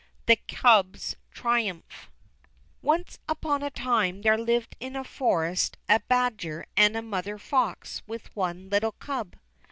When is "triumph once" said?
1.29-3.19